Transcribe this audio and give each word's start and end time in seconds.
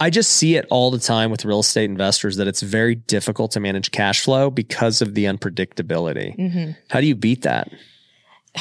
I 0.00 0.10
just 0.10 0.32
see 0.32 0.56
it 0.56 0.66
all 0.70 0.90
the 0.90 0.98
time 0.98 1.30
with 1.30 1.44
real 1.44 1.60
estate 1.60 1.90
investors 1.90 2.36
that 2.36 2.46
it's 2.46 2.62
very 2.62 2.94
difficult 2.94 3.50
to 3.52 3.60
manage 3.60 3.90
cash 3.90 4.22
flow 4.22 4.50
because 4.50 5.02
of 5.02 5.14
the 5.14 5.24
unpredictability. 5.24 6.36
Mm-hmm. 6.36 6.70
How 6.88 7.00
do 7.00 7.06
you 7.06 7.16
beat 7.16 7.42
that? 7.42 7.70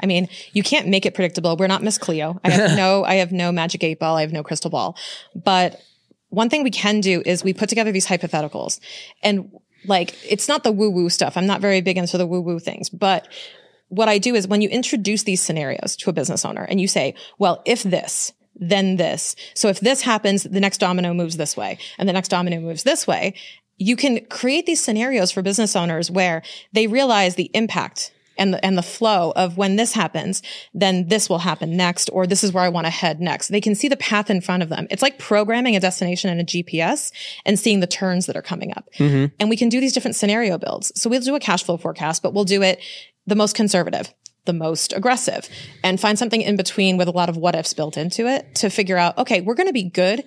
I 0.00 0.06
mean, 0.06 0.28
you 0.52 0.62
can't 0.62 0.88
make 0.88 1.06
it 1.06 1.14
predictable. 1.14 1.56
We're 1.56 1.68
not 1.68 1.82
Miss 1.82 1.98
Cleo. 1.98 2.40
I 2.42 2.50
have 2.50 2.76
no, 2.76 3.04
I 3.04 3.14
have 3.14 3.32
no 3.32 3.52
magic 3.52 3.84
eight 3.84 3.98
ball. 3.98 4.16
I 4.16 4.22
have 4.22 4.32
no 4.32 4.42
crystal 4.42 4.70
ball. 4.70 4.96
But 5.34 5.80
one 6.30 6.48
thing 6.48 6.62
we 6.62 6.70
can 6.70 7.00
do 7.00 7.22
is 7.24 7.44
we 7.44 7.52
put 7.52 7.68
together 7.68 7.92
these 7.92 8.06
hypotheticals 8.06 8.80
and 9.22 9.50
like, 9.84 10.14
it's 10.28 10.48
not 10.48 10.64
the 10.64 10.72
woo 10.72 10.90
woo 10.90 11.10
stuff. 11.10 11.36
I'm 11.36 11.46
not 11.46 11.60
very 11.60 11.80
big 11.80 11.98
into 11.98 12.16
the 12.16 12.26
woo 12.26 12.40
woo 12.40 12.58
things, 12.58 12.88
but 12.88 13.28
what 13.88 14.08
I 14.08 14.18
do 14.18 14.34
is 14.34 14.48
when 14.48 14.62
you 14.62 14.70
introduce 14.70 15.24
these 15.24 15.42
scenarios 15.42 15.96
to 15.96 16.08
a 16.08 16.12
business 16.14 16.44
owner 16.46 16.62
and 16.62 16.80
you 16.80 16.88
say, 16.88 17.14
well, 17.38 17.62
if 17.66 17.82
this, 17.82 18.32
then 18.62 18.96
this. 18.96 19.34
So 19.54 19.68
if 19.68 19.80
this 19.80 20.02
happens, 20.02 20.44
the 20.44 20.60
next 20.60 20.78
domino 20.78 21.12
moves 21.12 21.36
this 21.36 21.56
way 21.56 21.78
and 21.98 22.08
the 22.08 22.12
next 22.12 22.28
domino 22.28 22.60
moves 22.60 22.84
this 22.84 23.06
way. 23.06 23.34
You 23.78 23.96
can 23.96 24.24
create 24.26 24.66
these 24.66 24.82
scenarios 24.82 25.32
for 25.32 25.42
business 25.42 25.74
owners 25.74 26.10
where 26.10 26.42
they 26.72 26.86
realize 26.86 27.34
the 27.34 27.50
impact 27.54 28.12
and 28.38 28.54
the, 28.54 28.64
and 28.64 28.78
the 28.78 28.82
flow 28.82 29.32
of 29.36 29.56
when 29.56 29.76
this 29.76 29.92
happens, 29.92 30.42
then 30.72 31.08
this 31.08 31.28
will 31.28 31.40
happen 31.40 31.76
next, 31.76 32.08
or 32.12 32.26
this 32.26 32.42
is 32.42 32.52
where 32.52 32.64
I 32.64 32.68
want 32.68 32.86
to 32.86 32.90
head 32.90 33.20
next. 33.20 33.48
They 33.48 33.60
can 33.60 33.74
see 33.74 33.88
the 33.88 33.96
path 33.96 34.30
in 34.30 34.40
front 34.40 34.62
of 34.62 34.68
them. 34.68 34.86
It's 34.90 35.02
like 35.02 35.18
programming 35.18 35.76
a 35.76 35.80
destination 35.80 36.30
in 36.30 36.40
a 36.40 36.44
GPS 36.44 37.12
and 37.44 37.58
seeing 37.58 37.80
the 37.80 37.86
turns 37.86 38.26
that 38.26 38.36
are 38.36 38.42
coming 38.42 38.72
up. 38.76 38.88
Mm-hmm. 38.98 39.34
And 39.38 39.50
we 39.50 39.56
can 39.56 39.68
do 39.68 39.80
these 39.80 39.92
different 39.92 40.16
scenario 40.16 40.58
builds. 40.58 40.92
So 41.00 41.10
we'll 41.10 41.20
do 41.20 41.34
a 41.34 41.40
cash 41.40 41.64
flow 41.64 41.76
forecast, 41.76 42.22
but 42.22 42.32
we'll 42.32 42.44
do 42.44 42.62
it 42.62 42.80
the 43.26 43.36
most 43.36 43.54
conservative, 43.54 44.12
the 44.44 44.52
most 44.52 44.92
aggressive, 44.92 45.48
and 45.84 46.00
find 46.00 46.18
something 46.18 46.42
in 46.42 46.56
between 46.56 46.96
with 46.96 47.08
a 47.08 47.12
lot 47.12 47.28
of 47.28 47.36
what 47.36 47.54
ifs 47.54 47.74
built 47.74 47.96
into 47.96 48.26
it 48.26 48.54
to 48.56 48.70
figure 48.70 48.96
out, 48.96 49.16
okay, 49.18 49.40
we're 49.40 49.54
going 49.54 49.68
to 49.68 49.72
be 49.72 49.84
good 49.84 50.24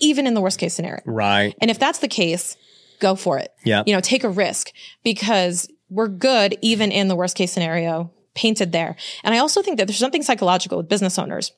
even 0.00 0.26
in 0.26 0.34
the 0.34 0.40
worst 0.40 0.58
case 0.58 0.74
scenario. 0.74 1.02
Right. 1.04 1.54
And 1.60 1.70
if 1.70 1.78
that's 1.78 1.98
the 1.98 2.08
case, 2.08 2.56
go 3.00 3.14
for 3.14 3.38
it. 3.38 3.52
Yeah. 3.64 3.82
You 3.86 3.94
know, 3.94 4.00
take 4.00 4.24
a 4.24 4.30
risk 4.30 4.70
because 5.04 5.70
we're 5.90 6.08
good 6.08 6.56
even 6.62 6.90
in 6.90 7.08
the 7.08 7.16
worst 7.16 7.36
case 7.36 7.52
scenario 7.52 8.10
painted 8.34 8.72
there. 8.72 8.96
And 9.24 9.34
I 9.34 9.38
also 9.38 9.60
think 9.60 9.78
that 9.78 9.86
there's 9.86 9.98
something 9.98 10.22
psychological 10.22 10.78
with 10.78 10.88
business 10.88 11.18
owners. 11.18 11.52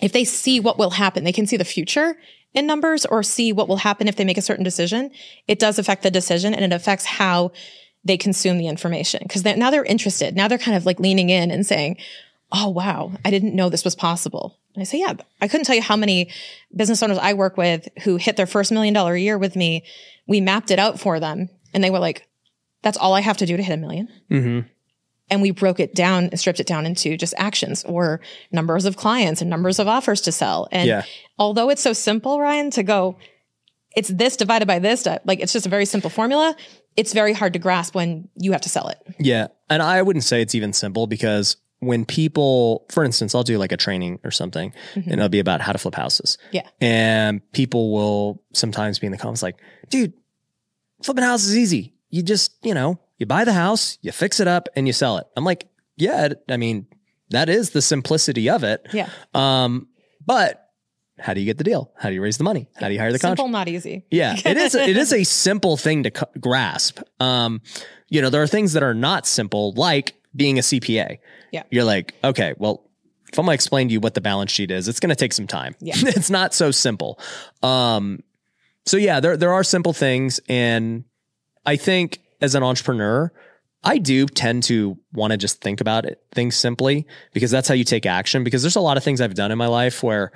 If 0.00 0.12
they 0.12 0.24
see 0.24 0.60
what 0.60 0.78
will 0.78 0.90
happen, 0.90 1.24
they 1.24 1.32
can 1.32 1.46
see 1.46 1.56
the 1.56 1.64
future 1.64 2.16
in 2.52 2.66
numbers 2.66 3.04
or 3.04 3.22
see 3.22 3.52
what 3.52 3.68
will 3.68 3.78
happen 3.78 4.08
if 4.08 4.16
they 4.16 4.24
make 4.24 4.38
a 4.38 4.42
certain 4.42 4.64
decision. 4.64 5.10
It 5.48 5.58
does 5.58 5.78
affect 5.78 6.02
the 6.02 6.10
decision 6.10 6.54
and 6.54 6.64
it 6.64 6.74
affects 6.74 7.04
how 7.04 7.52
they 8.04 8.16
consume 8.16 8.58
the 8.58 8.68
information 8.68 9.20
because 9.22 9.44
now 9.44 9.70
they're 9.70 9.84
interested. 9.84 10.36
Now 10.36 10.48
they're 10.48 10.58
kind 10.58 10.76
of 10.76 10.84
like 10.86 11.00
leaning 11.00 11.30
in 11.30 11.50
and 11.50 11.66
saying, 11.66 11.96
Oh, 12.52 12.68
wow. 12.68 13.12
I 13.24 13.30
didn't 13.30 13.56
know 13.56 13.68
this 13.68 13.84
was 13.84 13.96
possible. 13.96 14.56
And 14.74 14.80
I 14.82 14.84
say, 14.84 15.00
yeah, 15.00 15.14
I 15.40 15.48
couldn't 15.48 15.64
tell 15.64 15.74
you 15.74 15.82
how 15.82 15.96
many 15.96 16.30
business 16.76 17.02
owners 17.02 17.18
I 17.18 17.34
work 17.34 17.56
with 17.56 17.88
who 18.04 18.16
hit 18.16 18.36
their 18.36 18.46
first 18.46 18.70
million 18.70 18.94
dollar 18.94 19.14
a 19.14 19.20
year 19.20 19.38
with 19.38 19.56
me. 19.56 19.84
We 20.28 20.40
mapped 20.40 20.70
it 20.70 20.78
out 20.78 21.00
for 21.00 21.18
them 21.18 21.48
and 21.72 21.82
they 21.82 21.90
were 21.90 21.98
like, 21.98 22.28
that's 22.82 22.98
all 22.98 23.14
I 23.14 23.22
have 23.22 23.38
to 23.38 23.46
do 23.46 23.56
to 23.56 23.62
hit 23.62 23.76
a 23.78 23.82
1000000 23.82 24.08
Mm-hmm. 24.30 24.68
And 25.30 25.42
we 25.42 25.52
broke 25.52 25.80
it 25.80 25.94
down 25.94 26.24
and 26.24 26.38
stripped 26.38 26.60
it 26.60 26.66
down 26.66 26.84
into 26.86 27.16
just 27.16 27.32
actions 27.38 27.82
or 27.84 28.20
numbers 28.52 28.84
of 28.84 28.96
clients 28.96 29.40
and 29.40 29.48
numbers 29.48 29.78
of 29.78 29.88
offers 29.88 30.20
to 30.22 30.32
sell. 30.32 30.68
And 30.70 30.86
Yeah. 30.86 31.02
although 31.38 31.70
it's 31.70 31.82
so 31.82 31.94
simple, 31.94 32.38
Ryan, 32.40 32.70
to 32.72 32.82
go, 32.82 33.16
it's 33.96 34.10
this 34.10 34.36
divided 34.36 34.66
by 34.66 34.80
this, 34.80 35.06
like 35.24 35.40
it's 35.40 35.52
just 35.52 35.66
a 35.66 35.70
very 35.70 35.86
simple 35.86 36.10
formula. 36.10 36.54
It's 36.96 37.12
very 37.12 37.32
hard 37.32 37.52
to 37.54 37.58
grasp 37.58 37.94
when 37.94 38.28
you 38.36 38.52
have 38.52 38.60
to 38.62 38.68
sell 38.68 38.88
it. 38.88 38.98
Yeah. 39.18 39.48
And 39.68 39.82
I 39.82 40.02
wouldn't 40.02 40.24
say 40.24 40.42
it's 40.42 40.54
even 40.54 40.72
simple 40.72 41.06
because 41.06 41.56
when 41.80 42.04
people, 42.04 42.86
for 42.90 43.04
instance, 43.04 43.34
I'll 43.34 43.42
do 43.42 43.58
like 43.58 43.72
a 43.72 43.76
training 43.76 44.20
or 44.24 44.30
something 44.30 44.72
and 44.94 45.12
it'll 45.12 45.28
be 45.28 45.40
about 45.40 45.60
how 45.60 45.72
to 45.72 45.78
flip 45.78 45.94
houses. 45.94 46.38
Mm-hmm. 46.46 46.56
Yeah. 46.56 46.68
And 46.80 47.52
people 47.52 47.92
will 47.92 48.42
sometimes 48.52 48.98
be 48.98 49.06
in 49.06 49.12
the 49.12 49.18
comments 49.18 49.42
like, 49.42 49.56
dude, 49.90 50.14
flipping 51.02 51.24
houses 51.24 51.50
is 51.50 51.58
easy. 51.58 51.94
You 52.10 52.22
just, 52.22 52.54
you 52.62 52.74
know, 52.74 53.00
you 53.18 53.26
buy 53.26 53.44
the 53.44 53.52
house, 53.52 53.98
you 54.02 54.12
fix 54.12 54.40
it 54.40 54.48
up 54.48 54.68
and 54.76 54.86
you 54.86 54.92
sell 54.92 55.18
it. 55.18 55.26
I'm 55.36 55.44
like, 55.44 55.68
yeah, 55.96 56.28
I 56.48 56.56
mean, 56.56 56.86
that 57.30 57.48
is 57.48 57.70
the 57.70 57.82
simplicity 57.82 58.48
of 58.48 58.64
it. 58.64 58.86
Yeah. 58.92 59.08
Um, 59.34 59.88
but 60.24 60.63
how 61.18 61.32
do 61.34 61.40
you 61.40 61.46
get 61.46 61.58
the 61.58 61.64
deal? 61.64 61.92
How 61.96 62.08
do 62.08 62.14
you 62.14 62.22
raise 62.22 62.38
the 62.38 62.44
money? 62.44 62.68
How 62.76 62.88
do 62.88 62.94
you 62.94 63.00
hire 63.00 63.12
the 63.12 63.18
contract? 63.18 63.38
Simple, 63.38 63.48
not 63.52 63.68
easy. 63.68 64.04
Yeah, 64.10 64.36
it 64.44 64.56
is. 64.56 64.74
It 64.74 64.96
is 64.96 65.12
a 65.12 65.24
simple 65.24 65.76
thing 65.76 66.02
to 66.04 66.10
cu- 66.10 66.40
grasp. 66.40 67.00
Um, 67.20 67.62
you 68.08 68.20
know, 68.20 68.30
there 68.30 68.42
are 68.42 68.46
things 68.48 68.72
that 68.72 68.82
are 68.82 68.94
not 68.94 69.26
simple, 69.26 69.72
like 69.74 70.14
being 70.34 70.58
a 70.58 70.62
CPA. 70.62 71.18
Yeah. 71.52 71.62
you're 71.70 71.84
like, 71.84 72.14
okay, 72.24 72.54
well, 72.58 72.90
if 73.32 73.38
I'm 73.38 73.44
gonna 73.44 73.54
explain 73.54 73.88
to 73.88 73.92
you 73.92 74.00
what 74.00 74.14
the 74.14 74.20
balance 74.20 74.50
sheet 74.50 74.70
is, 74.72 74.88
it's 74.88 74.98
gonna 75.00 75.14
take 75.14 75.32
some 75.32 75.46
time. 75.46 75.76
Yeah. 75.80 75.94
it's 75.98 76.30
not 76.30 76.52
so 76.52 76.70
simple. 76.70 77.20
Um, 77.62 78.20
so 78.86 78.96
yeah, 78.96 79.20
there 79.20 79.36
there 79.36 79.52
are 79.52 79.64
simple 79.64 79.92
things, 79.92 80.40
and 80.48 81.04
I 81.64 81.76
think 81.76 82.20
as 82.40 82.54
an 82.54 82.62
entrepreneur, 82.62 83.32
I 83.84 83.98
do 83.98 84.26
tend 84.26 84.64
to 84.64 84.98
want 85.12 85.30
to 85.30 85.36
just 85.36 85.60
think 85.60 85.80
about 85.80 86.04
it, 86.06 86.22
things 86.32 86.56
simply, 86.56 87.06
because 87.32 87.50
that's 87.50 87.68
how 87.68 87.74
you 87.74 87.84
take 87.84 88.04
action. 88.04 88.42
Because 88.44 88.62
there's 88.62 88.76
a 88.76 88.80
lot 88.80 88.96
of 88.96 89.04
things 89.04 89.20
I've 89.20 89.34
done 89.34 89.52
in 89.52 89.58
my 89.58 89.68
life 89.68 90.02
where 90.02 90.32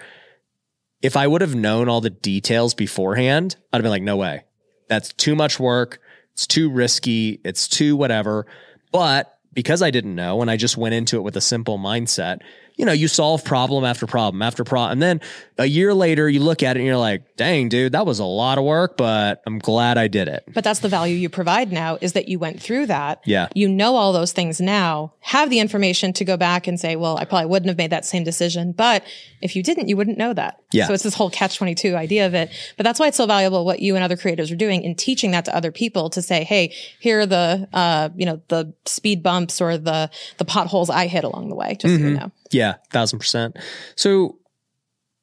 if 1.02 1.16
I 1.16 1.26
would 1.26 1.40
have 1.40 1.54
known 1.54 1.88
all 1.88 2.00
the 2.00 2.10
details 2.10 2.74
beforehand, 2.74 3.56
I'd 3.72 3.78
have 3.78 3.82
been 3.82 3.90
like, 3.90 4.02
no 4.02 4.16
way. 4.16 4.44
That's 4.88 5.12
too 5.12 5.36
much 5.36 5.60
work. 5.60 6.00
It's 6.32 6.46
too 6.46 6.70
risky. 6.70 7.40
It's 7.44 7.68
too 7.68 7.96
whatever. 7.96 8.46
But 8.92 9.38
because 9.52 9.82
I 9.82 9.90
didn't 9.90 10.14
know 10.14 10.40
and 10.40 10.50
I 10.50 10.56
just 10.56 10.76
went 10.76 10.94
into 10.94 11.16
it 11.16 11.22
with 11.22 11.36
a 11.36 11.40
simple 11.40 11.78
mindset, 11.78 12.40
you 12.76 12.84
know, 12.84 12.92
you 12.92 13.08
solve 13.08 13.44
problem 13.44 13.84
after 13.84 14.06
problem 14.06 14.40
after 14.40 14.62
problem. 14.62 14.92
And 14.92 15.02
then 15.02 15.20
a 15.58 15.66
year 15.66 15.92
later, 15.92 16.28
you 16.28 16.38
look 16.38 16.62
at 16.62 16.76
it 16.76 16.80
and 16.80 16.86
you're 16.86 16.96
like, 16.96 17.36
dang, 17.36 17.68
dude, 17.68 17.90
that 17.90 18.06
was 18.06 18.20
a 18.20 18.24
lot 18.24 18.56
of 18.56 18.62
work, 18.62 18.96
but 18.96 19.42
I'm 19.46 19.58
glad 19.58 19.98
I 19.98 20.06
did 20.06 20.28
it. 20.28 20.44
But 20.54 20.62
that's 20.62 20.78
the 20.78 20.88
value 20.88 21.16
you 21.16 21.28
provide 21.28 21.72
now 21.72 21.98
is 22.00 22.12
that 22.12 22.28
you 22.28 22.38
went 22.38 22.62
through 22.62 22.86
that. 22.86 23.20
Yeah. 23.24 23.48
You 23.52 23.68
know 23.68 23.96
all 23.96 24.12
those 24.12 24.32
things 24.32 24.60
now, 24.60 25.12
have 25.18 25.50
the 25.50 25.58
information 25.58 26.12
to 26.14 26.24
go 26.24 26.36
back 26.36 26.68
and 26.68 26.78
say, 26.78 26.94
well, 26.94 27.18
I 27.18 27.24
probably 27.24 27.46
wouldn't 27.46 27.68
have 27.68 27.78
made 27.78 27.90
that 27.90 28.04
same 28.04 28.22
decision. 28.22 28.70
But 28.70 29.02
if 29.42 29.56
you 29.56 29.64
didn't, 29.64 29.88
you 29.88 29.96
wouldn't 29.96 30.18
know 30.18 30.32
that. 30.34 30.60
Yeah. 30.70 30.86
So 30.86 30.92
it's 30.92 31.02
this 31.02 31.14
whole 31.14 31.30
catch 31.30 31.56
22 31.56 31.96
idea 31.96 32.26
of 32.26 32.34
it. 32.34 32.50
But 32.76 32.84
that's 32.84 33.00
why 33.00 33.08
it's 33.08 33.16
so 33.16 33.26
valuable 33.26 33.64
what 33.64 33.80
you 33.80 33.94
and 33.94 34.04
other 34.04 34.16
creators 34.16 34.50
are 34.50 34.56
doing 34.56 34.82
in 34.82 34.94
teaching 34.94 35.30
that 35.30 35.46
to 35.46 35.56
other 35.56 35.72
people 35.72 36.10
to 36.10 36.20
say, 36.20 36.44
Hey, 36.44 36.74
here 37.00 37.20
are 37.20 37.26
the, 37.26 37.66
uh, 37.72 38.10
you 38.14 38.26
know, 38.26 38.42
the 38.48 38.74
speed 38.84 39.22
bumps 39.22 39.60
or 39.62 39.78
the, 39.78 40.10
the 40.36 40.44
potholes 40.44 40.90
I 40.90 41.06
hit 41.06 41.24
along 41.24 41.48
the 41.48 41.54
way, 41.54 41.76
just 41.80 41.94
so 41.94 42.00
you 42.00 42.10
know. 42.14 42.30
Yeah, 42.50 42.74
thousand 42.90 43.18
percent. 43.18 43.56
So, 43.96 44.38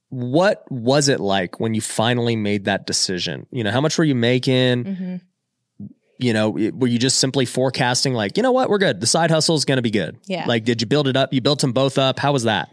what 0.10 0.64
was 0.72 1.10
it 1.10 1.20
like 1.20 1.60
when 1.60 1.74
you 1.74 1.82
finally 1.82 2.36
made 2.36 2.66
that 2.66 2.86
decision? 2.88 3.48
You 3.52 3.64
know, 3.64 3.72
how 3.72 3.82
much 3.82 3.98
were 3.98 4.04
you 4.04 4.16
making? 4.16 4.84
Mhm. 4.86 5.22
You 6.18 6.32
know, 6.32 6.52
were 6.52 6.88
you 6.88 6.98
just 6.98 7.20
simply 7.20 7.46
forecasting, 7.46 8.14
like, 8.14 8.38
you 8.38 8.44
know 8.44 8.54
what, 8.54 8.70
we're 8.70 8.78
good. 8.78 9.02
The 9.02 9.08
side 9.08 9.32
hustle 9.32 9.56
is 9.56 9.66
going 9.66 9.78
to 9.78 9.82
be 9.82 9.92
good. 9.92 10.18
Yeah. 10.28 10.46
Like, 10.46 10.64
did 10.64 10.82
you 10.82 10.88
build 10.88 11.10
it 11.10 11.18
up? 11.18 11.34
You 11.34 11.42
built 11.42 11.60
them 11.60 11.74
both 11.74 11.98
up. 11.98 12.20
How 12.20 12.32
was 12.32 12.44
that? 12.44 12.70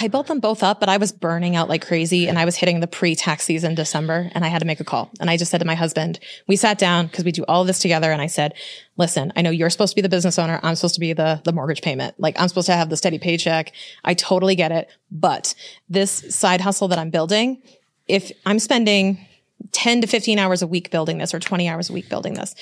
I 0.00 0.08
built 0.08 0.28
them 0.28 0.40
both 0.40 0.62
up, 0.62 0.80
but 0.80 0.88
I 0.88 0.96
was 0.96 1.12
burning 1.12 1.56
out 1.56 1.68
like 1.68 1.86
crazy 1.86 2.26
and 2.28 2.38
I 2.38 2.44
was 2.44 2.56
hitting 2.56 2.80
the 2.80 2.86
pre 2.86 3.14
tax 3.14 3.44
season 3.44 3.74
December 3.74 4.30
and 4.34 4.44
I 4.44 4.48
had 4.48 4.60
to 4.60 4.64
make 4.66 4.80
a 4.80 4.84
call. 4.84 5.10
And 5.20 5.28
I 5.28 5.36
just 5.36 5.50
said 5.50 5.58
to 5.58 5.64
my 5.66 5.74
husband, 5.74 6.18
we 6.48 6.56
sat 6.56 6.78
down 6.78 7.06
because 7.06 7.24
we 7.24 7.32
do 7.32 7.44
all 7.46 7.64
this 7.64 7.78
together. 7.78 8.10
And 8.10 8.22
I 8.22 8.26
said, 8.26 8.54
listen, 8.96 9.32
I 9.36 9.42
know 9.42 9.50
you're 9.50 9.70
supposed 9.70 9.92
to 9.92 9.96
be 9.96 10.02
the 10.02 10.08
business 10.08 10.38
owner. 10.38 10.58
I'm 10.62 10.74
supposed 10.74 10.94
to 10.94 11.00
be 11.00 11.12
the, 11.12 11.40
the 11.44 11.52
mortgage 11.52 11.82
payment. 11.82 12.14
Like 12.18 12.40
I'm 12.40 12.48
supposed 12.48 12.66
to 12.66 12.74
have 12.74 12.88
the 12.88 12.96
steady 12.96 13.18
paycheck. 13.18 13.72
I 14.04 14.14
totally 14.14 14.54
get 14.54 14.72
it. 14.72 14.88
But 15.10 15.54
this 15.88 16.10
side 16.34 16.60
hustle 16.60 16.88
that 16.88 16.98
I'm 16.98 17.10
building, 17.10 17.62
if 18.08 18.32
I'm 18.46 18.58
spending 18.58 19.26
10 19.72 20.00
to 20.00 20.06
15 20.06 20.38
hours 20.38 20.62
a 20.62 20.66
week 20.66 20.90
building 20.90 21.18
this 21.18 21.34
or 21.34 21.38
20 21.38 21.68
hours 21.68 21.90
a 21.90 21.92
week 21.92 22.08
building 22.08 22.34
this. 22.34 22.54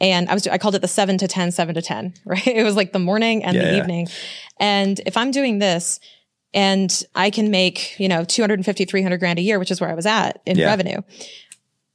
And 0.00 0.28
I 0.28 0.34
was, 0.34 0.46
I 0.46 0.58
called 0.58 0.74
it 0.74 0.82
the 0.82 0.88
seven 0.88 1.18
to 1.18 1.28
10, 1.28 1.52
seven 1.52 1.74
to 1.74 1.82
10, 1.82 2.14
right? 2.24 2.46
It 2.46 2.64
was 2.64 2.74
like 2.74 2.92
the 2.92 2.98
morning 2.98 3.44
and 3.44 3.54
Yeah, 3.54 3.62
the 3.62 3.70
yeah. 3.72 3.78
evening. 3.78 4.08
And 4.58 5.00
if 5.06 5.16
I'm 5.16 5.30
doing 5.30 5.58
this 5.58 6.00
and 6.52 7.02
I 7.14 7.30
can 7.30 7.50
make, 7.50 7.98
you 8.00 8.08
know, 8.08 8.24
250, 8.24 8.84
300 8.84 9.18
grand 9.18 9.38
a 9.38 9.42
year, 9.42 9.58
which 9.58 9.70
is 9.70 9.80
where 9.80 9.90
I 9.90 9.94
was 9.94 10.06
at 10.06 10.40
in 10.46 10.56
Yeah. 10.58 10.66
revenue. 10.66 11.00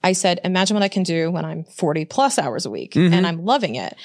I 0.04 0.14
said, 0.14 0.40
imagine 0.44 0.76
what 0.76 0.84
I 0.84 0.88
can 0.88 1.04
do 1.04 1.32
when 1.32 1.46
I'm 1.46 1.64
40 1.64 2.06
plus 2.06 2.38
hours 2.38 2.66
a 2.66 2.70
week 2.70 2.94
Mm-hmm. 2.94 3.14
and 3.14 3.26
I'm 3.28 3.44
loving 3.44 3.76
it. 3.76 3.96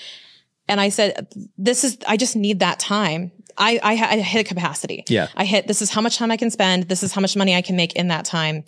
And 0.67 0.81
I 0.81 0.89
said, 0.89 1.27
this 1.59 1.85
is, 1.85 1.99
I 2.07 2.17
just 2.17 2.37
need 2.37 2.61
that 2.61 2.79
time. 2.79 3.33
I, 3.59 3.79
I, 3.83 3.93
I 3.93 4.17
hit 4.21 4.41
a 4.47 4.49
capacity. 4.49 5.05
Yeah. 5.09 5.27
I 5.37 5.45
hit, 5.45 5.67
this 5.67 5.83
is 5.83 5.91
how 5.91 6.01
much 6.01 6.17
time 6.17 6.31
I 6.31 6.37
can 6.37 6.51
spend. 6.51 6.85
This 6.85 7.03
is 7.03 7.13
how 7.13 7.21
much 7.21 7.37
money 7.37 7.55
I 7.55 7.61
can 7.63 7.77
make 7.77 7.95
in 7.97 8.09
that 8.09 8.25
time. 8.25 8.65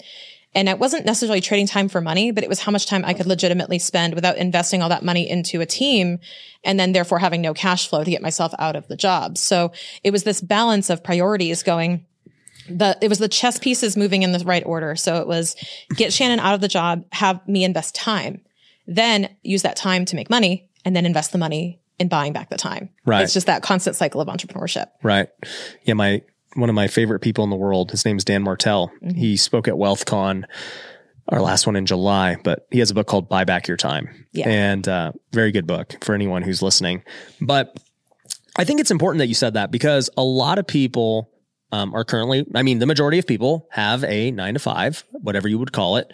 And 0.54 0.68
it 0.68 0.78
wasn't 0.78 1.06
necessarily 1.06 1.40
trading 1.40 1.66
time 1.66 1.88
for 1.88 2.00
money, 2.00 2.30
but 2.30 2.44
it 2.44 2.48
was 2.48 2.60
how 2.60 2.72
much 2.72 2.86
time 2.86 3.04
I 3.04 3.14
could 3.14 3.26
legitimately 3.26 3.78
spend 3.78 4.14
without 4.14 4.36
investing 4.36 4.82
all 4.82 4.90
that 4.90 5.02
money 5.02 5.28
into 5.28 5.60
a 5.60 5.66
team 5.66 6.18
and 6.62 6.78
then 6.78 6.92
therefore 6.92 7.18
having 7.18 7.40
no 7.40 7.54
cash 7.54 7.88
flow 7.88 8.04
to 8.04 8.10
get 8.10 8.20
myself 8.20 8.52
out 8.58 8.76
of 8.76 8.86
the 8.88 8.96
job. 8.96 9.38
So 9.38 9.72
it 10.04 10.10
was 10.10 10.24
this 10.24 10.40
balance 10.42 10.90
of 10.90 11.02
priorities 11.02 11.62
going, 11.62 12.04
the 12.68 12.96
it 13.00 13.08
was 13.08 13.18
the 13.18 13.28
chess 13.28 13.58
pieces 13.58 13.96
moving 13.96 14.22
in 14.22 14.32
the 14.32 14.44
right 14.44 14.64
order. 14.64 14.94
So 14.94 15.16
it 15.20 15.26
was 15.26 15.56
get 15.96 16.12
Shannon 16.12 16.38
out 16.38 16.54
of 16.54 16.60
the 16.60 16.68
job, 16.68 17.04
have 17.12 17.46
me 17.48 17.64
invest 17.64 17.94
time, 17.94 18.42
then 18.86 19.34
use 19.42 19.62
that 19.62 19.76
time 19.76 20.04
to 20.06 20.16
make 20.16 20.30
money, 20.30 20.68
and 20.84 20.94
then 20.94 21.06
invest 21.06 21.32
the 21.32 21.38
money 21.38 21.80
in 21.98 22.08
buying 22.08 22.32
back 22.32 22.50
the 22.50 22.56
time. 22.56 22.90
Right. 23.04 23.22
It's 23.22 23.32
just 23.32 23.46
that 23.46 23.62
constant 23.62 23.96
cycle 23.96 24.20
of 24.20 24.28
entrepreneurship. 24.28 24.88
Right. 25.02 25.28
Yeah. 25.84 25.94
My, 25.94 26.22
one 26.54 26.68
of 26.68 26.74
my 26.74 26.88
favorite 26.88 27.20
people 27.20 27.44
in 27.44 27.50
the 27.50 27.56
world, 27.56 27.90
his 27.90 28.04
name's 28.04 28.24
Dan 28.24 28.42
Martell. 28.42 28.92
He 29.14 29.36
spoke 29.36 29.68
at 29.68 29.74
WealthCon 29.74 30.44
our 31.28 31.40
last 31.40 31.66
one 31.66 31.76
in 31.76 31.86
July, 31.86 32.36
but 32.42 32.66
he 32.70 32.80
has 32.80 32.90
a 32.90 32.94
book 32.94 33.06
called 33.06 33.28
Buy 33.28 33.44
Back 33.44 33.68
Your 33.68 33.76
Time. 33.76 34.26
Yeah. 34.32 34.48
And 34.48 34.86
uh, 34.88 35.12
very 35.32 35.52
good 35.52 35.66
book 35.66 35.96
for 36.02 36.14
anyone 36.14 36.42
who's 36.42 36.62
listening. 36.62 37.04
But 37.40 37.78
I 38.56 38.64
think 38.64 38.80
it's 38.80 38.90
important 38.90 39.20
that 39.20 39.28
you 39.28 39.34
said 39.34 39.54
that 39.54 39.70
because 39.70 40.10
a 40.16 40.22
lot 40.22 40.58
of 40.58 40.66
people 40.66 41.30
um, 41.70 41.94
are 41.94 42.04
currently, 42.04 42.46
I 42.54 42.62
mean, 42.62 42.80
the 42.80 42.86
majority 42.86 43.18
of 43.18 43.26
people 43.26 43.68
have 43.70 44.04
a 44.04 44.30
nine 44.30 44.54
to 44.54 44.60
five, 44.60 45.04
whatever 45.12 45.48
you 45.48 45.58
would 45.58 45.72
call 45.72 45.96
it, 45.96 46.12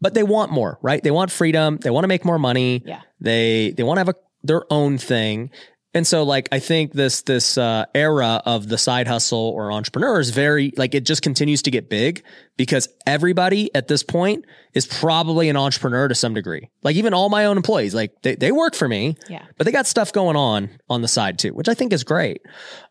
but 0.00 0.14
they 0.14 0.22
want 0.22 0.50
more, 0.50 0.78
right? 0.82 1.02
They 1.02 1.10
want 1.10 1.30
freedom. 1.30 1.76
They 1.78 1.90
want 1.90 2.04
to 2.04 2.08
make 2.08 2.24
more 2.24 2.38
money. 2.38 2.82
Yeah. 2.84 3.02
They 3.20 3.72
they 3.76 3.82
want 3.82 3.96
to 3.98 4.00
have 4.00 4.08
a 4.08 4.14
their 4.42 4.72
own 4.72 4.98
thing. 4.98 5.50
And 5.98 6.06
so 6.06 6.22
like 6.22 6.48
I 6.52 6.60
think 6.60 6.92
this 6.92 7.22
this 7.22 7.58
uh, 7.58 7.86
era 7.92 8.40
of 8.46 8.68
the 8.68 8.78
side 8.78 9.08
hustle 9.08 9.40
or 9.56 9.72
entrepreneur 9.72 10.20
is 10.20 10.30
very 10.30 10.72
like 10.76 10.94
it 10.94 11.04
just 11.04 11.22
continues 11.22 11.62
to 11.62 11.72
get 11.72 11.90
big 11.90 12.22
because 12.56 12.88
everybody 13.04 13.74
at 13.74 13.88
this 13.88 14.04
point 14.04 14.44
is 14.74 14.86
probably 14.86 15.48
an 15.48 15.56
entrepreneur 15.56 16.06
to 16.06 16.14
some 16.14 16.34
degree. 16.34 16.70
Like 16.84 16.94
even 16.94 17.14
all 17.14 17.28
my 17.30 17.46
own 17.46 17.56
employees, 17.56 17.96
like 17.96 18.12
they, 18.22 18.36
they 18.36 18.52
work 18.52 18.76
for 18.76 18.86
me, 18.86 19.16
Yeah. 19.28 19.42
but 19.56 19.64
they 19.64 19.72
got 19.72 19.88
stuff 19.88 20.12
going 20.12 20.36
on 20.36 20.70
on 20.88 21.02
the 21.02 21.08
side 21.08 21.36
too, 21.36 21.50
which 21.52 21.68
I 21.68 21.74
think 21.74 21.92
is 21.92 22.04
great. 22.04 22.42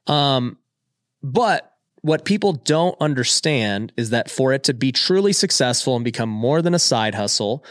Um, 0.07 0.57
but 1.23 1.71
what 2.01 2.25
people 2.25 2.51
don't 2.51 2.97
understand 2.99 3.93
is 3.95 4.09
that 4.09 4.29
for 4.29 4.51
it 4.51 4.65
to 4.65 4.73
be 4.73 4.91
truly 4.91 5.31
successful 5.31 5.95
and 5.95 6.03
become 6.03 6.27
more 6.27 6.61
than 6.61 6.73
a 6.73 6.79
side 6.79 7.15
hustle, 7.15 7.63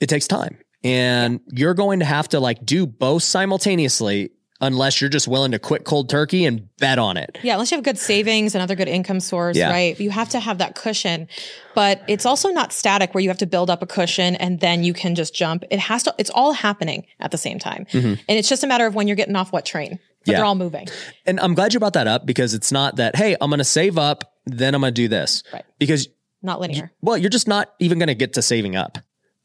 it 0.00 0.08
takes 0.08 0.26
time. 0.26 0.58
And 0.84 1.40
you're 1.48 1.74
going 1.74 1.98
to 2.00 2.04
have 2.04 2.28
to 2.28 2.40
like 2.40 2.64
do 2.64 2.86
both 2.86 3.22
simultaneously 3.22 4.30
unless 4.60 5.00
you're 5.02 5.10
just 5.10 5.28
willing 5.28 5.50
to 5.52 5.58
quit 5.58 5.84
cold 5.84 6.08
turkey 6.08 6.46
and 6.46 6.68
bet 6.78 6.98
on 6.98 7.18
it. 7.18 7.36
Yeah, 7.42 7.54
unless 7.54 7.70
you 7.70 7.76
have 7.76 7.84
good 7.84 7.98
savings, 7.98 8.54
another 8.54 8.74
good 8.74 8.88
income 8.88 9.20
source, 9.20 9.54
Yeah. 9.56 9.70
right? 9.70 9.98
You 10.00 10.08
have 10.10 10.30
to 10.30 10.40
have 10.40 10.58
that 10.58 10.74
cushion. 10.74 11.28
But 11.74 12.00
it's 12.08 12.24
also 12.24 12.48
not 12.50 12.72
static 12.72 13.12
where 13.12 13.20
you 13.22 13.28
have 13.28 13.36
to 13.38 13.46
build 13.46 13.68
up 13.68 13.82
a 13.82 13.86
cushion 13.86 14.34
and 14.36 14.58
then 14.60 14.82
you 14.82 14.94
can 14.94 15.14
just 15.14 15.34
jump. 15.34 15.64
It 15.70 15.78
has 15.78 16.04
to, 16.04 16.14
it's 16.16 16.30
all 16.30 16.52
happening 16.54 17.04
at 17.20 17.32
the 17.32 17.36
same 17.38 17.58
time. 17.58 17.86
And 17.92 18.18
it's 18.28 18.48
just 18.48 18.64
a 18.64 18.66
matter 18.66 18.86
of 18.86 18.94
when 18.94 19.08
you're 19.08 19.16
getting 19.16 19.36
off 19.36 19.52
what 19.52 19.64
train. 19.66 19.90
But 19.90 19.98
Mm-hmm. 19.98 20.30
Yeah. 20.32 20.36
they're 20.38 20.44
all 20.46 20.54
moving. 20.56 20.88
And 21.26 21.38
I'm 21.38 21.54
glad 21.54 21.72
you 21.74 21.78
brought 21.78 21.92
that 21.92 22.08
up 22.08 22.24
because 22.26 22.52
it's 22.54 22.72
not 22.72 22.96
that, 22.96 23.14
hey, 23.14 23.36
I'm 23.40 23.48
going 23.50 23.58
to 23.58 23.64
save 23.64 23.96
up, 23.98 24.32
then 24.46 24.74
I'm 24.74 24.80
going 24.80 24.92
to 24.92 25.00
do 25.02 25.06
this. 25.06 25.42
Right. 25.52 25.64
Because, 25.78 26.08
Not 26.42 26.60
linear. 26.60 26.90
well, 27.00 27.16
you're 27.16 27.30
just 27.30 27.46
not 27.46 27.72
even 27.78 27.98
going 27.98 28.08
to 28.08 28.14
get 28.16 28.32
to 28.32 28.42
saving 28.42 28.74
up. 28.74 28.98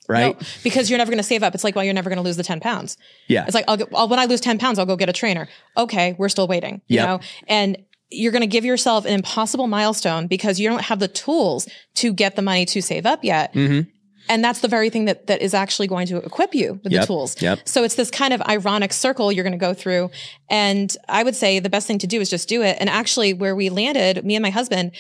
Right. 0.09 0.39
No, 0.39 0.48
because 0.63 0.89
you're 0.89 0.98
never 0.98 1.12
going 1.12 1.19
to 1.19 1.24
save 1.24 1.44
up. 1.44 1.56
It's 1.56 1.63
like, 1.63 1.75
well, 1.75 1.86
you're 1.86 1.94
never 1.94 2.09
going 2.09 2.18
to 2.18 2.24
lose 2.24 2.38
the 2.38 2.44
10 2.44 2.59
pounds. 2.59 2.98
Yeah. 3.27 3.45
It's 3.45 3.53
like, 3.56 3.65
I'll, 3.68 3.77
get, 3.77 3.88
I'll 3.95 4.07
when 4.09 4.19
I 4.19 4.25
lose 4.25 4.42
10 4.42 4.57
pounds, 4.57 4.77
I'll 4.80 4.86
go 4.86 4.95
get 4.98 5.09
a 5.09 5.13
trainer. 5.13 5.48
Okay, 5.77 6.15
we're 6.18 6.30
still 6.30 6.48
waiting, 6.48 6.81
you 6.88 6.98
Yep. 6.98 7.07
know? 7.07 7.19
And 7.48 7.77
you're 8.09 8.31
going 8.33 8.42
to 8.42 8.48
give 8.48 8.65
yourself 8.65 9.06
an 9.06 9.13
impossible 9.13 9.68
milestone 9.68 10.27
because 10.27 10.59
you 10.59 10.68
don't 10.68 10.81
have 10.83 11.00
the 11.00 11.07
tools 11.07 11.69
to 11.95 12.12
get 12.13 12.36
the 12.36 12.42
money 12.42 12.65
to 12.65 12.81
save 12.81 13.06
up 13.06 13.24
yet. 13.24 13.53
Mm-hmm. 13.53 13.89
And 14.30 14.44
that's 14.44 14.59
the 14.59 14.68
very 14.68 14.89
thing 14.89 15.06
that, 15.06 15.27
that 15.27 15.42
is 15.42 15.53
actually 15.53 15.88
going 15.88 16.07
to 16.07 16.18
equip 16.18 16.54
you 16.54 16.80
with 16.83 16.92
Yep, 16.92 17.01
the 17.01 17.07
tools. 17.07 17.42
yep. 17.42 17.59
So 17.68 17.83
it's 17.83 17.95
this 17.95 18.12
kind 18.12 18.33
of 18.33 18.42
ironic 18.44 18.94
circle 18.94 19.31
you're 19.31 19.44
going 19.44 19.54
to 19.54 19.57
go 19.57 19.74
through. 19.74 20.12
And 20.50 20.95
I 21.09 21.24
would 21.24 21.36
say 21.36 21.59
the 21.59 21.69
best 21.69 21.88
thing 21.88 22.00
to 22.00 22.07
do 22.07 22.19
is 22.21 22.30
just 22.30 22.47
do 22.50 22.62
it. 22.62 22.77
And 22.80 22.89
actually, 22.89 23.33
where 23.33 23.56
we 23.56 23.69
landed, 23.69 24.24
me 24.25 24.36
and 24.36 24.44
my 24.44 24.50
husband, 24.51 24.92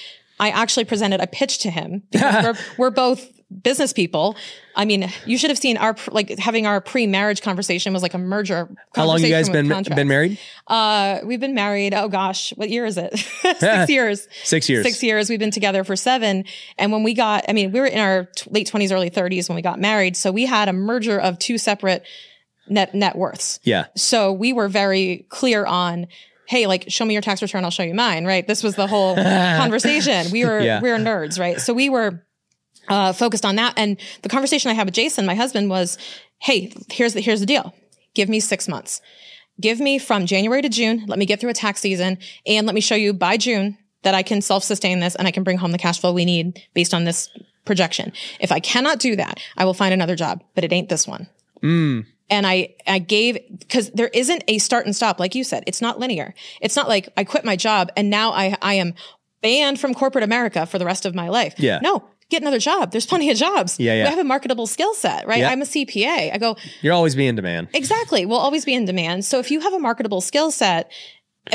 I 0.41 0.49
actually 0.49 0.85
presented 0.85 1.21
a 1.21 1.27
pitch 1.27 1.59
to 1.59 1.69
him 1.69 2.01
because 2.11 2.43
we're, 2.43 2.55
we're 2.77 2.89
both 2.89 3.31
business 3.61 3.93
people. 3.93 4.35
I 4.75 4.85
mean, 4.85 5.07
you 5.25 5.37
should 5.37 5.51
have 5.51 5.59
seen 5.59 5.77
our, 5.77 5.95
like 6.09 6.39
having 6.39 6.65
our 6.65 6.81
pre-marriage 6.81 7.43
conversation 7.43 7.93
was 7.93 8.01
like 8.01 8.15
a 8.15 8.17
merger. 8.17 8.67
How 8.95 9.05
long 9.05 9.21
you 9.21 9.29
guys 9.29 9.49
been 9.49 9.67
been 9.67 10.07
married? 10.07 10.39
Uh, 10.65 11.19
we've 11.23 11.39
been 11.39 11.53
married. 11.53 11.93
Oh 11.93 12.07
gosh, 12.07 12.51
what 12.55 12.71
year 12.71 12.85
is 12.85 12.97
it? 12.97 13.15
Six 13.59 13.89
years. 13.89 14.27
Six 14.43 14.67
years. 14.67 14.83
Six 14.83 15.03
years. 15.03 15.29
We've 15.29 15.39
been 15.39 15.51
together 15.51 15.83
for 15.83 15.95
seven. 15.95 16.45
And 16.79 16.91
when 16.91 17.03
we 17.03 17.13
got, 17.13 17.45
I 17.47 17.53
mean, 17.53 17.71
we 17.71 17.79
were 17.79 17.85
in 17.85 17.99
our 17.99 18.25
t- 18.35 18.49
late 18.49 18.67
twenties, 18.67 18.91
early 18.91 19.09
thirties 19.09 19.47
when 19.47 19.55
we 19.55 19.61
got 19.61 19.79
married. 19.79 20.17
So 20.17 20.31
we 20.31 20.47
had 20.47 20.69
a 20.69 20.73
merger 20.73 21.19
of 21.19 21.37
two 21.37 21.59
separate 21.59 22.03
net 22.67 22.95
net 22.95 23.15
worths. 23.15 23.59
Yeah. 23.63 23.87
So 23.95 24.31
we 24.31 24.53
were 24.53 24.69
very 24.69 25.25
clear 25.29 25.65
on, 25.65 26.07
hey, 26.51 26.67
like 26.67 26.83
show 26.89 27.05
me 27.05 27.13
your 27.13 27.21
tax 27.21 27.41
return, 27.41 27.63
I'll 27.63 27.71
show 27.71 27.83
you 27.83 27.93
mine, 27.93 28.25
right? 28.25 28.45
This 28.45 28.61
was 28.61 28.75
the 28.75 28.85
whole 28.85 29.15
conversation. 29.61 30.31
We 30.31 30.43
were 30.45 30.59
Yeah. 30.59 30.81
we 30.81 30.91
were 30.91 30.97
nerds, 30.97 31.39
right? 31.39 31.59
So 31.61 31.73
we 31.73 31.87
were 31.89 32.23
uh, 32.89 33.13
focused 33.13 33.45
on 33.45 33.55
that. 33.55 33.73
And 33.77 33.97
the 34.21 34.29
conversation 34.29 34.69
I 34.69 34.73
had 34.73 34.85
with 34.85 34.93
Jason, 34.93 35.25
my 35.25 35.35
husband, 35.35 35.69
was, 35.69 35.97
hey, 36.39 36.73
here's 36.91 37.13
the 37.13 37.21
here's 37.21 37.39
the 37.39 37.45
deal. 37.45 37.73
Give 38.13 38.27
me 38.27 38.39
six 38.41 38.67
months. 38.67 39.01
Give 39.61 39.79
me 39.79 39.97
from 39.97 40.25
January 40.25 40.61
to 40.61 40.69
June. 40.69 41.05
Let 41.07 41.19
me 41.19 41.25
get 41.25 41.39
through 41.39 41.51
a 41.51 41.53
tax 41.53 41.79
season, 41.79 42.17
and 42.45 42.65
let 42.67 42.75
me 42.75 42.81
show 42.81 42.95
you 42.95 43.13
by 43.13 43.37
June 43.37 43.77
that 44.03 44.13
I 44.15 44.23
can 44.23 44.41
self 44.41 44.63
sustain 44.63 44.99
this 44.99 45.15
and 45.15 45.27
I 45.27 45.31
can 45.31 45.43
bring 45.43 45.57
home 45.57 45.71
the 45.71 45.77
cash 45.77 46.01
flow 46.01 46.11
we 46.11 46.25
need 46.25 46.59
based 46.73 46.93
on 46.93 47.05
this 47.05 47.29
projection. 47.63 48.11
If 48.39 48.51
I 48.51 48.59
cannot 48.59 48.99
do 48.99 49.15
that, 49.15 49.39
I 49.55 49.63
will 49.65 49.75
find 49.75 49.93
another 49.93 50.15
job, 50.15 50.43
but 50.55 50.63
it 50.65 50.73
ain't 50.73 50.89
this 50.89 51.07
one 51.07 51.27
and 52.31 52.47
I 52.47 52.73
I 52.87 52.97
gave 52.99 53.37
because 53.59 53.91
there 53.91 54.07
isn't 54.07 54.43
a 54.47 54.57
start 54.57 54.85
and 54.87 54.95
stop 54.95 55.19
like 55.19 55.35
you 55.35 55.43
said. 55.43 55.63
It's 55.67 55.81
not 55.81 55.99
linear. 55.99 56.33
It's 56.61 56.75
not 56.75 56.87
like 56.87 57.09
I 57.15 57.23
quit 57.23 57.45
my 57.45 57.55
job 57.55 57.91
and 57.95 58.09
now 58.09 58.31
I 58.31 58.57
I 58.61 58.75
am 58.75 58.95
banned 59.41 59.79
from 59.79 59.93
corporate 59.93 60.23
America 60.23 60.65
for 60.65 60.79
the 60.79 60.85
rest 60.85 61.05
of 61.05 61.13
my 61.13 61.29
life. 61.29 61.55
Yeah. 61.57 61.79
No, 61.83 62.03
get 62.29 62.41
another 62.41 62.59
job. 62.59 62.91
There's 62.91 63.05
plenty 63.05 63.29
of 63.29 63.37
jobs. 63.37 63.79
Yeah, 63.79 63.93
yeah. 63.93 64.03
We 64.05 64.09
have 64.11 64.19
a 64.19 64.23
marketable 64.23 64.65
skill 64.67 64.93
set, 64.93 65.27
right? 65.27 65.39
Yeah. 65.39 65.49
I'm 65.49 65.61
a 65.61 65.65
CPA. 65.65 66.33
I 66.33 66.37
go 66.37 66.55
You're 66.81 66.93
always 66.93 67.15
be 67.15 67.27
in 67.27 67.35
demand. 67.35 67.69
exactly. 67.73 68.25
We'll 68.25 68.39
always 68.39 68.65
be 68.65 68.73
in 68.73 68.85
demand. 68.85 69.25
So 69.25 69.39
if 69.39 69.51
you 69.51 69.59
have 69.59 69.73
a 69.73 69.79
marketable 69.79 70.21
skill 70.21 70.49
set. 70.51 70.91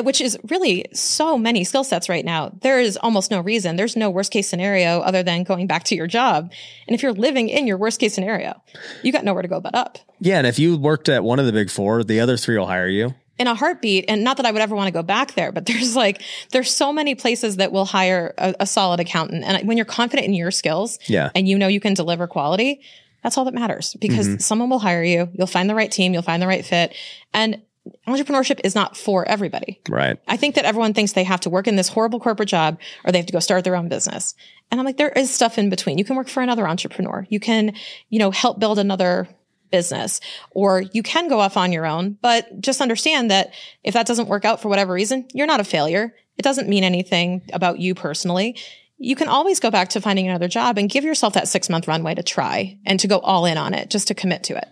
Which 0.02 0.20
is 0.20 0.36
really 0.50 0.86
so 0.92 1.38
many 1.38 1.62
skill 1.62 1.84
sets 1.84 2.08
right 2.08 2.24
now. 2.24 2.50
There 2.62 2.80
is 2.80 2.96
almost 2.96 3.30
no 3.30 3.40
reason. 3.40 3.76
There's 3.76 3.94
no 3.96 4.10
worst 4.10 4.32
case 4.32 4.48
scenario 4.48 5.00
other 5.00 5.22
than 5.22 5.44
going 5.44 5.68
back 5.68 5.84
to 5.84 5.94
your 5.94 6.08
job. 6.08 6.50
And 6.88 6.94
if 6.94 7.02
you're 7.02 7.12
living 7.12 7.48
in 7.48 7.68
your 7.68 7.78
worst 7.78 8.00
case 8.00 8.12
scenario, 8.12 8.60
you 9.02 9.12
got 9.12 9.24
nowhere 9.24 9.42
to 9.42 9.48
go 9.48 9.60
but 9.60 9.74
up. 9.76 9.98
Yeah. 10.20 10.38
And 10.38 10.46
if 10.46 10.58
you 10.58 10.76
worked 10.76 11.08
at 11.08 11.22
one 11.22 11.38
of 11.38 11.46
the 11.46 11.52
big 11.52 11.70
four, 11.70 12.02
the 12.02 12.18
other 12.18 12.36
three 12.36 12.58
will 12.58 12.66
hire 12.66 12.88
you. 12.88 13.14
in 13.38 13.46
a 13.46 13.54
heartbeat 13.54 14.06
and 14.08 14.24
not 14.24 14.38
that 14.38 14.46
i 14.46 14.50
would 14.50 14.62
ever 14.62 14.74
want 14.74 14.86
to 14.88 14.92
go 14.92 15.02
back 15.02 15.34
there 15.34 15.52
but 15.52 15.66
there's 15.70 15.94
like 15.94 16.22
there's 16.52 16.74
so 16.74 16.90
many 16.90 17.14
places 17.14 17.56
that 17.56 17.70
will 17.70 17.84
hire 17.84 18.32
a, 18.38 18.54
a 18.60 18.66
solid 18.66 18.98
accountant 18.98 19.44
and 19.44 19.68
when 19.68 19.76
you're 19.76 19.84
confident 19.84 20.26
in 20.26 20.32
your 20.32 20.50
skills 20.50 20.98
Yeah. 21.06 21.30
and 21.34 21.46
you 21.46 21.58
know 21.58 21.68
you 21.68 21.78
can 21.78 21.92
deliver 21.92 22.26
quality 22.26 22.80
that's 23.22 23.36
all 23.36 23.44
that 23.44 23.52
matters 23.54 23.94
because 24.00 24.26
mm-hmm. 24.26 24.38
someone 24.38 24.70
will 24.70 24.78
hire 24.78 25.04
you 25.04 25.28
you'll 25.34 25.46
find 25.46 25.68
the 25.68 25.74
right 25.74 25.92
team 25.92 26.14
you'll 26.14 26.22
find 26.22 26.40
the 26.42 26.46
right 26.46 26.64
fit 26.64 26.94
and 27.34 27.60
entrepreneurship 28.06 28.60
is 28.64 28.74
not 28.74 28.96
for 28.96 29.26
everybody 29.28 29.80
Right. 29.88 30.18
I 30.26 30.36
think 30.36 30.54
that 30.54 30.64
everyone 30.64 30.94
thinks 30.94 31.12
they 31.12 31.24
have 31.24 31.40
to 31.40 31.50
work 31.50 31.66
in 31.66 31.76
this 31.76 31.88
horrible 31.88 32.20
corporate 32.20 32.48
job 32.48 32.78
or 33.04 33.12
they 33.12 33.18
have 33.18 33.26
to 33.26 33.32
go 33.32 33.40
start 33.40 33.64
their 33.64 33.76
own 33.76 33.88
business. 33.88 34.34
And 34.70 34.80
I'm 34.80 34.86
like, 34.86 34.96
there 34.96 35.10
is 35.10 35.32
stuff 35.32 35.58
in 35.58 35.70
between. 35.70 35.98
You 35.98 36.04
can 36.04 36.16
work 36.16 36.28
for 36.28 36.42
another 36.42 36.66
entrepreneur. 36.66 37.26
You 37.28 37.40
can, 37.40 37.74
you 38.08 38.18
know, 38.18 38.30
help 38.30 38.58
build 38.58 38.78
another 38.78 39.28
business 39.70 40.20
or 40.50 40.80
you 40.80 41.02
can 41.02 41.28
go 41.28 41.40
off 41.40 41.56
on 41.56 41.72
your 41.72 41.86
own, 41.86 42.18
but 42.22 42.60
just 42.60 42.80
understand 42.80 43.30
that 43.30 43.52
if 43.82 43.94
that 43.94 44.06
doesn't 44.06 44.28
work 44.28 44.44
out 44.44 44.60
for 44.60 44.68
whatever 44.68 44.92
reason, 44.92 45.26
you're 45.34 45.46
not 45.46 45.60
a 45.60 45.64
failure. 45.64 46.14
It 46.38 46.42
doesn't 46.42 46.68
mean 46.68 46.84
anything 46.84 47.42
about 47.52 47.78
you 47.78 47.94
personally. 47.94 48.58
You 48.98 49.16
can 49.16 49.28
always 49.28 49.60
go 49.60 49.70
back 49.70 49.90
to 49.90 50.00
finding 50.00 50.28
another 50.28 50.48
job 50.48 50.78
and 50.78 50.88
give 50.88 51.04
yourself 51.04 51.34
that 51.34 51.48
six 51.48 51.68
month 51.68 51.86
runway 51.86 52.14
to 52.14 52.22
try 52.22 52.78
and 52.86 52.98
to 53.00 53.08
go 53.08 53.18
all 53.18 53.44
in 53.44 53.58
on 53.58 53.74
it, 53.74 53.90
just 53.90 54.08
to 54.08 54.14
commit 54.14 54.44
to 54.44 54.56
it. 54.56 54.68